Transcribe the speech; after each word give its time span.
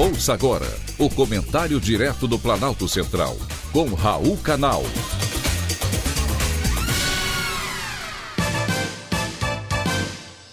Ouça 0.00 0.32
agora 0.32 0.64
o 0.98 1.10
comentário 1.10 1.78
direto 1.78 2.26
do 2.26 2.38
Planalto 2.38 2.88
Central, 2.88 3.36
com 3.70 3.92
Raul 3.92 4.38
Canal. 4.38 4.82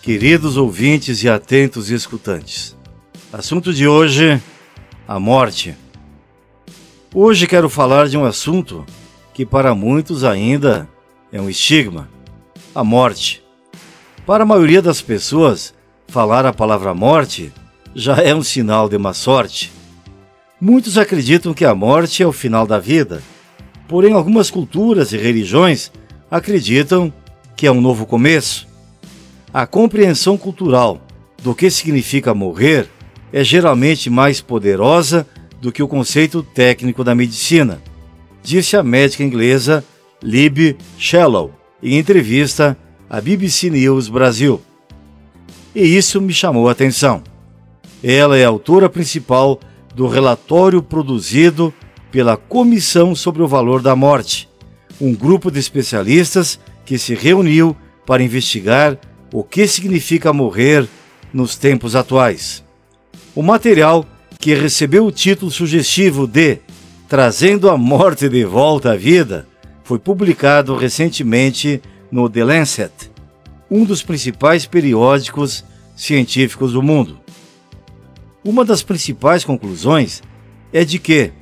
Queridos 0.02 0.58
ouvintes 0.58 1.24
e 1.24 1.30
atentos 1.30 1.90
escutantes, 1.90 2.76
assunto 3.32 3.74
de 3.74 3.88
hoje: 3.88 4.44
a 5.08 5.18
morte. 5.18 5.78
Hoje 7.16 7.48
quero 7.48 7.70
falar 7.70 8.10
de 8.10 8.18
um 8.18 8.26
assunto 8.26 8.86
que 9.34 9.46
para 9.46 9.74
muitos 9.74 10.26
ainda 10.26 10.90
é 11.32 11.40
um 11.40 11.50
estigma: 11.50 12.10
a 12.76 12.84
morte. 12.84 13.42
Para 14.26 14.44
a 14.44 14.46
maioria 14.46 14.82
das 14.82 15.02
pessoas, 15.02 15.74
falar 16.10 16.46
a 16.46 16.52
palavra 16.52 16.94
morte 16.94 17.54
já 17.96 18.18
é 18.18 18.34
um 18.34 18.44
sinal 18.44 18.88
de 18.88 18.98
má 18.98 19.14
sorte. 19.14 19.72
Muitos 20.60 20.98
acreditam 20.98 21.54
que 21.54 21.66
a 21.66 21.76
morte 21.76 22.24
é 22.24 22.28
o 22.28 22.32
final 22.32 22.66
da 22.66 22.80
vida, 22.80 23.22
porém, 23.88 24.14
algumas 24.14 24.50
culturas 24.50 25.12
e 25.14 25.18
religiões 25.18 25.92
acreditam 26.30 27.14
que 27.56 27.68
é 27.68 27.72
um 27.72 27.82
novo 27.82 28.06
começo. 28.06 28.68
A 29.54 29.66
compreensão 29.66 30.38
cultural 30.38 31.02
do 31.42 31.56
que 31.56 31.70
significa 31.70 32.34
morrer 32.34 32.88
é 33.32 33.44
geralmente 33.44 34.10
mais 34.10 34.42
poderosa 34.42 35.28
do 35.62 35.72
que 35.72 35.82
o 35.82 35.88
conceito 35.88 36.44
técnico 36.44 37.04
da 37.04 37.16
medicina, 37.16 37.82
disse 38.44 38.78
a 38.78 38.84
médica 38.84 39.24
inglesa 39.24 39.84
Lib 40.22 40.78
Shallow 40.98 41.52
em 41.82 41.98
entrevista 41.98 42.78
à 43.10 43.22
BBC 43.22 43.70
News 43.70 44.08
Brasil. 44.10 44.62
E 45.76 45.82
isso 45.82 46.20
me 46.22 46.34
chamou 46.34 46.68
a 46.68 46.72
atenção. 46.72 47.22
Ela 48.04 48.38
é 48.38 48.46
autora 48.46 48.90
principal 48.90 49.60
do 49.96 50.08
relatório 50.08 50.82
produzido 50.82 51.74
pela 52.12 52.38
Comissão 52.38 53.16
sobre 53.16 53.42
o 53.42 53.48
Valor 53.48 53.82
da 53.82 53.96
Morte, 53.96 54.48
um 55.02 55.14
grupo 55.14 55.52
de 55.52 55.60
especialistas 55.60 56.60
que 56.86 56.98
se 56.98 57.16
reuniu 57.16 57.76
para 58.06 58.24
investigar 58.24 58.98
o 59.34 59.44
que 59.44 59.68
significa 59.68 60.32
morrer 60.32 60.88
nos 61.34 61.56
tempos 61.56 61.96
atuais. 61.96 62.64
O 63.36 63.42
material, 63.42 64.06
que 64.40 64.54
recebeu 64.54 65.06
o 65.06 65.12
título 65.12 65.52
sugestivo 65.52 66.26
de 66.26 66.60
Trazendo 67.10 67.70
a 67.70 67.78
Morte 67.78 68.30
de 68.30 68.46
Volta 68.46 68.92
à 68.92 68.96
Vida, 68.96 69.48
foi 69.84 70.00
publicado 70.00 70.76
recentemente 70.76 71.82
no 72.12 72.30
The 72.30 72.44
Lancet, 72.44 72.92
um 73.70 73.84
dos 73.84 74.02
principais 74.02 74.66
periódicos 74.66 75.64
científicos 75.96 76.74
do 76.74 76.82
mundo. 76.82 77.20
Uma 78.48 78.64
das 78.64 78.82
principais 78.82 79.44
conclusões 79.44 80.24
é 80.72 80.86
de 80.86 81.00
que, 81.00 81.34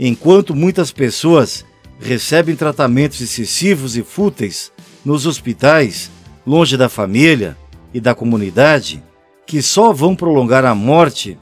enquanto 0.00 0.56
muitas 0.56 0.90
pessoas 0.90 1.66
recebem 2.00 2.56
tratamentos 2.56 3.20
excessivos 3.20 3.94
e 3.94 4.02
fúteis 4.02 4.72
nos 5.04 5.26
hospitais, 5.26 6.10
longe 6.46 6.74
da 6.74 6.88
família 6.88 7.58
e 7.92 8.00
da 8.00 8.14
comunidade, 8.14 9.04
que 9.46 9.60
só 9.60 9.92
vão 9.92 10.16
prolongar 10.16 10.64
a 10.64 10.74
morte, 10.74 11.36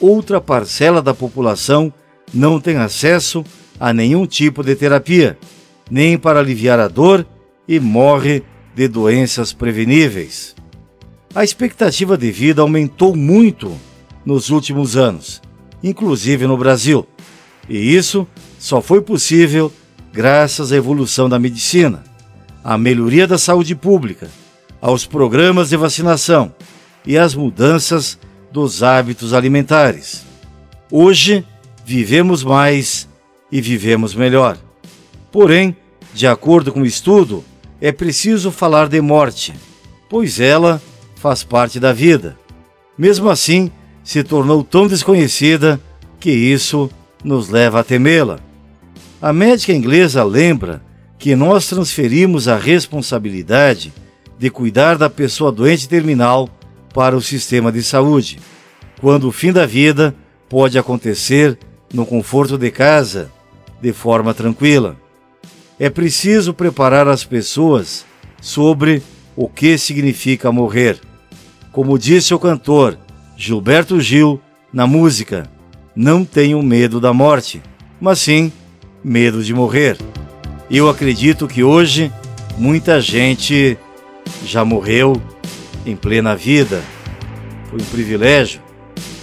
outra 0.00 0.40
parcela 0.40 1.02
da 1.02 1.12
população 1.12 1.92
não 2.32 2.58
tem 2.58 2.78
acesso 2.78 3.44
a 3.78 3.92
nenhum 3.92 4.26
tipo 4.26 4.64
de 4.64 4.74
terapia, 4.74 5.36
nem 5.90 6.16
para 6.16 6.40
aliviar 6.40 6.80
a 6.80 6.88
dor 6.88 7.26
e 7.68 7.78
morre 7.78 8.42
de 8.74 8.88
doenças 8.88 9.52
preveníveis. 9.52 10.56
A 11.34 11.44
expectativa 11.44 12.16
de 12.16 12.32
vida 12.32 12.62
aumentou 12.62 13.14
muito 13.14 13.70
nos 14.24 14.50
últimos 14.50 14.96
anos, 14.96 15.42
inclusive 15.82 16.46
no 16.46 16.56
Brasil. 16.56 17.06
E 17.68 17.94
isso 17.94 18.26
só 18.58 18.80
foi 18.80 19.00
possível 19.00 19.72
graças 20.12 20.72
à 20.72 20.76
evolução 20.76 21.28
da 21.28 21.38
medicina, 21.38 22.04
à 22.62 22.78
melhoria 22.78 23.26
da 23.26 23.36
saúde 23.36 23.74
pública, 23.74 24.30
aos 24.80 25.06
programas 25.06 25.70
de 25.70 25.76
vacinação 25.76 26.54
e 27.06 27.18
às 27.18 27.34
mudanças 27.34 28.18
dos 28.52 28.82
hábitos 28.82 29.34
alimentares. 29.34 30.24
Hoje, 30.90 31.44
vivemos 31.84 32.44
mais 32.44 33.08
e 33.50 33.60
vivemos 33.60 34.14
melhor. 34.14 34.56
Porém, 35.32 35.76
de 36.14 36.26
acordo 36.26 36.72
com 36.72 36.82
o 36.82 36.86
estudo, 36.86 37.44
é 37.80 37.90
preciso 37.90 38.52
falar 38.52 38.88
de 38.88 39.00
morte, 39.00 39.52
pois 40.08 40.38
ela 40.38 40.80
faz 41.16 41.42
parte 41.42 41.80
da 41.80 41.92
vida. 41.92 42.38
Mesmo 42.96 43.28
assim, 43.28 43.70
se 44.04 44.22
tornou 44.22 44.62
tão 44.62 44.86
desconhecida 44.86 45.80
que 46.20 46.30
isso 46.30 46.90
nos 47.24 47.48
leva 47.48 47.80
a 47.80 47.84
temê-la. 47.84 48.38
A 49.20 49.32
médica 49.32 49.72
inglesa 49.72 50.22
lembra 50.22 50.82
que 51.18 51.34
nós 51.34 51.66
transferimos 51.66 52.46
a 52.46 52.56
responsabilidade 52.56 53.92
de 54.38 54.50
cuidar 54.50 54.98
da 54.98 55.08
pessoa 55.08 55.50
doente 55.50 55.88
terminal 55.88 56.50
para 56.92 57.16
o 57.16 57.22
sistema 57.22 57.72
de 57.72 57.82
saúde, 57.82 58.38
quando 59.00 59.28
o 59.28 59.32
fim 59.32 59.50
da 59.50 59.64
vida 59.64 60.14
pode 60.48 60.78
acontecer 60.78 61.58
no 61.92 62.04
conforto 62.04 62.58
de 62.58 62.70
casa, 62.70 63.32
de 63.80 63.92
forma 63.92 64.34
tranquila. 64.34 64.96
É 65.78 65.88
preciso 65.88 66.52
preparar 66.52 67.08
as 67.08 67.24
pessoas 67.24 68.04
sobre 68.40 69.02
o 69.34 69.48
que 69.48 69.78
significa 69.78 70.52
morrer. 70.52 71.00
Como 71.72 71.98
disse 71.98 72.34
o 72.34 72.38
cantor 72.38 72.98
Gilberto 73.36 74.00
Gil 74.00 74.40
na 74.72 74.86
música 74.86 75.48
Não 75.94 76.24
Tenho 76.24 76.62
Medo 76.62 77.00
da 77.00 77.12
Morte, 77.12 77.62
mas 78.00 78.20
sim 78.20 78.52
medo 79.02 79.42
de 79.42 79.52
morrer. 79.52 79.98
Eu 80.70 80.88
acredito 80.88 81.46
que 81.46 81.62
hoje 81.62 82.12
muita 82.56 83.00
gente 83.00 83.76
já 84.44 84.64
morreu 84.64 85.20
em 85.84 85.94
plena 85.94 86.34
vida. 86.34 86.82
Foi 87.68 87.80
um 87.80 87.84
privilégio 87.84 88.60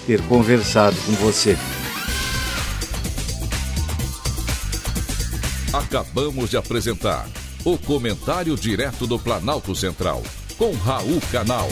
ter 0.05 0.21
conversado 0.23 0.95
com 1.05 1.13
você. 1.13 1.57
Acabamos 5.73 6.49
de 6.49 6.57
apresentar 6.57 7.27
o 7.63 7.77
Comentário 7.77 8.55
Direto 8.55 9.07
do 9.07 9.17
Planalto 9.17 9.75
Central, 9.75 10.21
com 10.57 10.73
Raul 10.73 11.21
Canal. 11.31 11.69